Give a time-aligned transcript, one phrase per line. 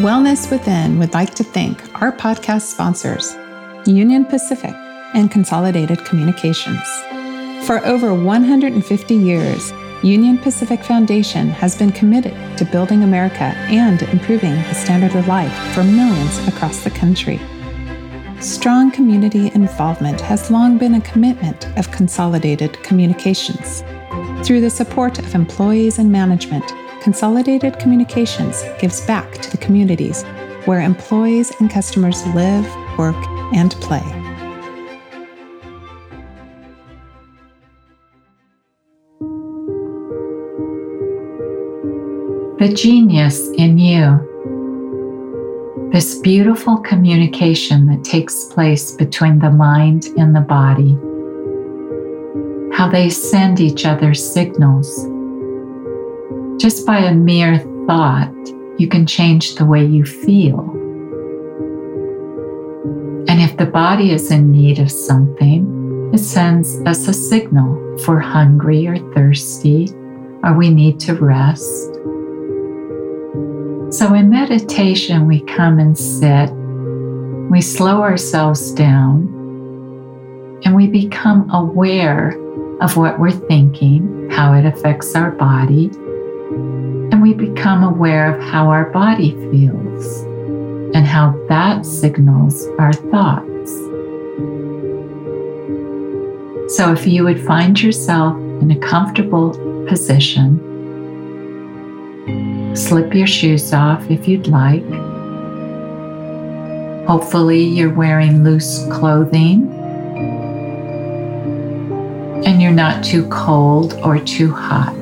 [0.00, 3.36] Wellness Within would like to thank our podcast sponsors,
[3.86, 4.74] Union Pacific
[5.12, 6.80] and Consolidated Communications.
[7.66, 9.70] For over 150 years,
[10.02, 15.52] Union Pacific Foundation has been committed to building America and improving the standard of life
[15.74, 17.38] for millions across the country.
[18.40, 23.84] Strong community involvement has long been a commitment of Consolidated Communications.
[24.46, 26.64] Through the support of employees and management,
[27.00, 30.22] Consolidated Communications gives back to the communities
[30.64, 32.66] where employees and customers live,
[32.98, 33.16] work,
[33.54, 34.04] and play.
[42.58, 44.26] The genius in you
[45.92, 50.92] this beautiful communication that takes place between the mind and the body,
[52.76, 55.09] how they send each other signals.
[56.60, 58.32] Just by a mere thought,
[58.78, 60.60] you can change the way you feel.
[63.28, 68.06] And if the body is in need of something, it sends us a signal if
[68.06, 69.88] we're hungry or thirsty,
[70.42, 72.00] or we need to rest
[73.90, 76.48] so in meditation, we come and sit,
[77.50, 79.26] we slow ourselves down,
[80.64, 82.38] and we become aware
[82.80, 85.90] of what we're thinking, how it affects our body,
[87.30, 90.22] we become aware of how our body feels
[90.94, 93.70] and how that signals our thoughts.
[96.74, 99.52] So if you would find yourself in a comfortable
[99.86, 100.66] position,
[102.74, 104.84] Slip your shoes off if you'd like.
[107.06, 109.68] Hopefully, you're wearing loose clothing
[112.46, 114.99] and you're not too cold or too hot.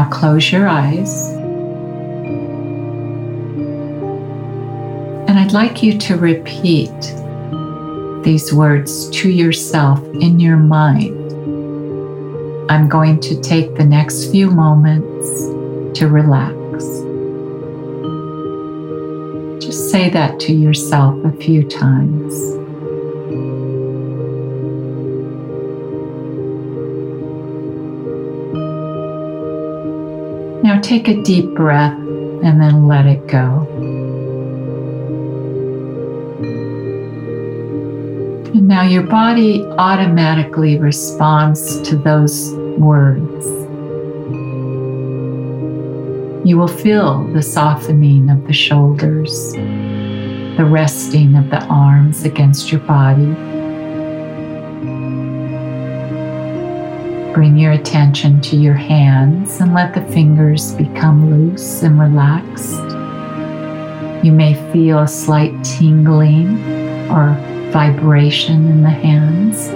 [0.00, 1.28] Now, close your eyes.
[5.28, 6.88] And I'd like you to repeat
[8.24, 11.32] these words to yourself in your mind.
[12.70, 15.28] I'm going to take the next few moments
[15.98, 16.56] to relax.
[19.62, 22.49] Just say that to yourself a few times.
[30.82, 33.66] Take a deep breath and then let it go.
[38.52, 43.46] And now your body automatically responds to those words.
[46.44, 52.80] You will feel the softening of the shoulders, the resting of the arms against your
[52.80, 53.49] body.
[57.34, 62.80] Bring your attention to your hands and let the fingers become loose and relaxed.
[64.24, 66.58] You may feel a slight tingling
[67.08, 67.36] or
[67.70, 69.68] vibration in the hands,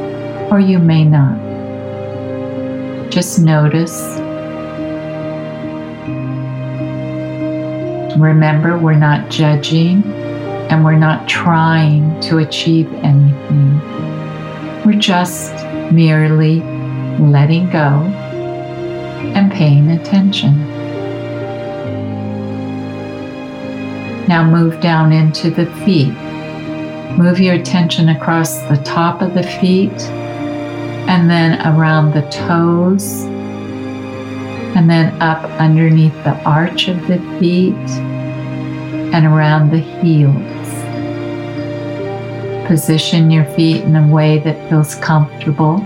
[0.53, 1.38] or you may not.
[3.10, 4.19] Just notice.
[8.19, 13.78] Remember, we're not judging and we're not trying to achieve anything.
[14.84, 15.54] We're just
[15.93, 16.73] merely
[17.19, 18.02] letting go
[19.34, 20.58] and paying attention.
[24.26, 26.14] Now move down into the feet.
[27.19, 29.92] Move your attention across the top of the feet
[31.06, 33.25] and then around the toes,
[34.75, 37.75] and then up underneath the arch of the feet
[39.14, 40.34] and around the heels.
[42.66, 45.84] Position your feet in a way that feels comfortable.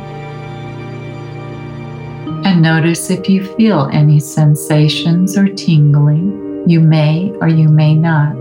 [2.59, 6.69] And notice if you feel any sensations or tingling.
[6.69, 8.35] You may or you may not.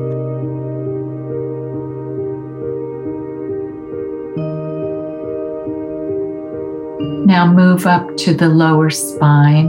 [7.28, 9.68] Now move up to the lower spine.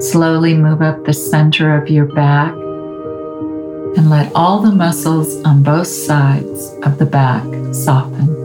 [0.00, 2.52] Slowly move up the center of your back
[3.96, 7.42] and let all the muscles on both sides of the back
[7.74, 8.41] soften.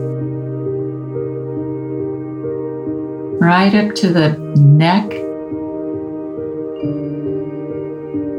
[3.40, 5.04] Right up to the neck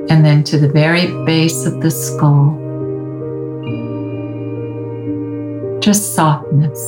[0.10, 2.58] and then to the very base of the skull.
[5.80, 6.80] Just softness.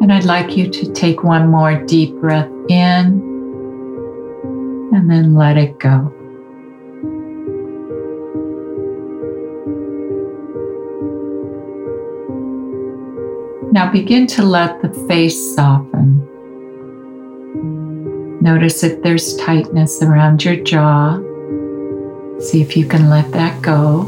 [0.00, 3.28] And I'd like you to take one more deep breath in
[4.94, 6.12] and then let it go.
[13.92, 16.20] Begin to let the face soften.
[18.40, 21.18] Notice if there's tightness around your jaw.
[22.38, 24.02] See if you can let that go.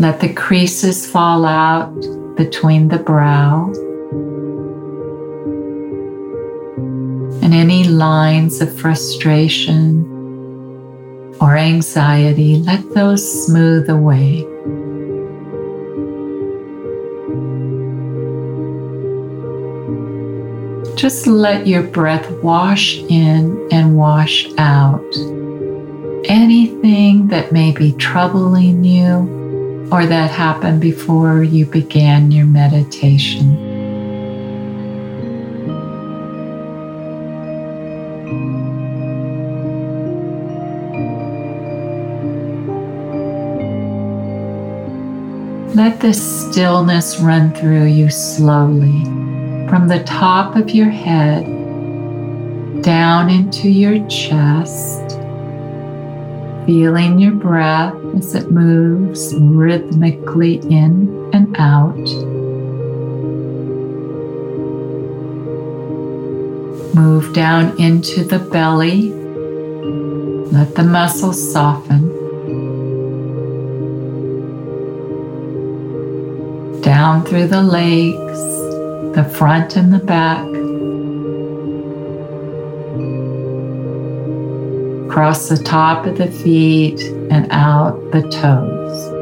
[0.00, 1.94] Let the creases fall out
[2.36, 3.70] between the brow.
[7.42, 10.06] And any lines of frustration
[11.38, 14.55] or anxiety, let those smooth away.
[20.96, 25.04] Just let your breath wash in and wash out
[26.24, 33.62] anything that may be troubling you or that happened before you began your meditation.
[45.74, 49.25] Let the stillness run through you slowly
[49.68, 51.44] from the top of your head
[52.82, 55.18] down into your chest,
[56.66, 61.96] feeling your breath as it moves rhythmically in and out.
[66.94, 69.10] Move down into the belly.
[70.52, 72.12] Let the muscles soften.
[76.82, 78.65] Down through the legs
[79.16, 80.46] the front and the back.
[85.08, 89.15] Across the top of the feet and out the toes.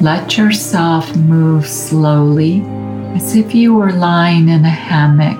[0.00, 2.62] Let yourself move slowly
[3.16, 5.36] as if you were lying in a hammock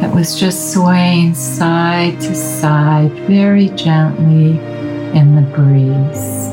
[0.00, 4.58] that was just swaying side to side very gently
[5.16, 6.48] in the breeze.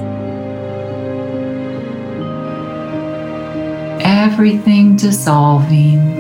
[4.06, 6.18] Everything dissolving.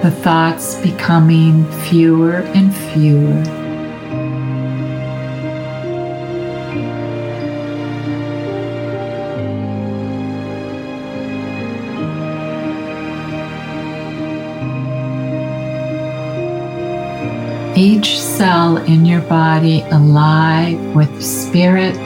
[0.00, 3.63] The thoughts becoming fewer and fewer.
[17.76, 21.96] Each cell in your body alive with spirit,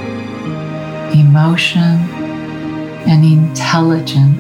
[1.15, 1.99] emotion,
[3.07, 4.39] and intelligence.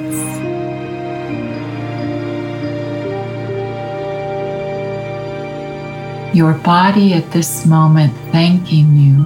[6.34, 9.24] Your body at this moment thanking you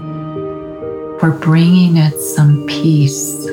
[1.20, 3.46] for bringing it some peace.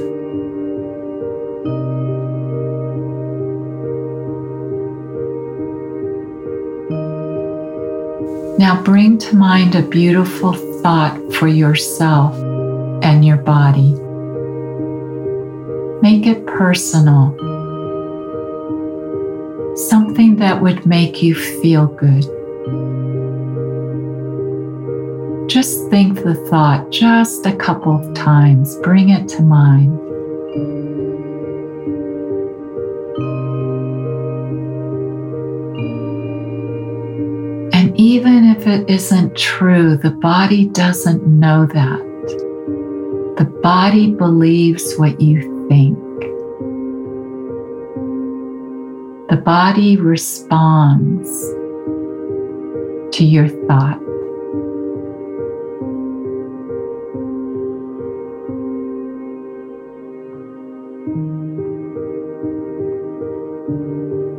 [8.70, 12.36] Now bring to mind a beautiful thought for yourself
[13.04, 13.94] and your body.
[16.04, 17.36] Make it personal.
[19.76, 22.22] Something that would make you feel good.
[25.50, 28.78] Just think the thought just a couple of times.
[28.84, 30.09] Bring it to mind.
[38.90, 42.00] Isn't true, the body doesn't know that.
[43.38, 45.96] The body believes what you think.
[49.30, 51.30] The body responds
[53.16, 54.02] to your thought.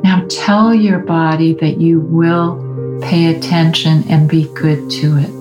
[0.03, 2.70] Now tell your body that you will
[3.03, 5.41] Pay attention and be good to it.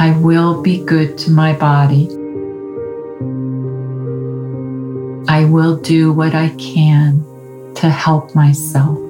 [0.00, 2.08] I will be good to my body.
[5.28, 7.24] I will do what I can
[7.76, 9.05] to help myself.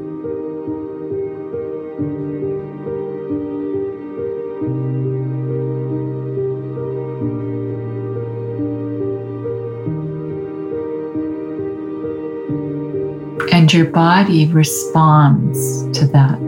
[13.67, 16.41] And your body responds to that.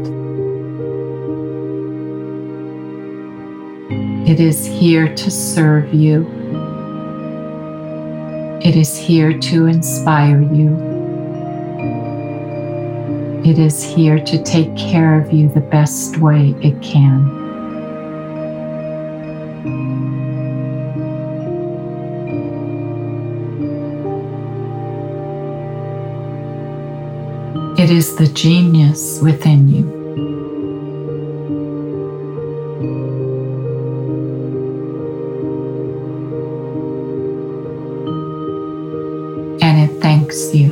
[4.31, 6.29] It is here to serve you.
[8.63, 10.77] It is here to inspire you.
[13.45, 17.48] It is here to take care of you the best way it can.
[27.89, 29.89] It is the genius within you.
[39.63, 40.69] And it thanks you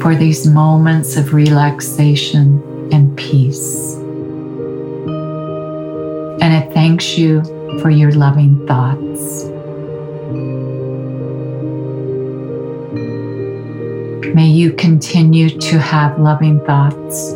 [0.00, 3.96] for these moments of relaxation and peace.
[6.44, 7.42] And it thanks you
[7.80, 9.57] for your loving thoughts.
[14.34, 17.32] May you continue to have loving thoughts.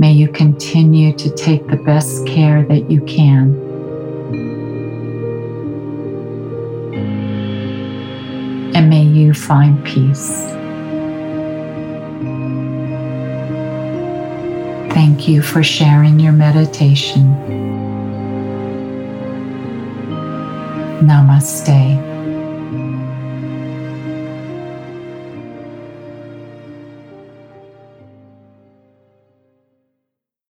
[0.00, 3.54] May you continue to take the best care that you can.
[8.74, 10.46] And may you find peace.
[14.92, 17.34] Thank you for sharing your meditation.
[21.06, 22.13] Namaste.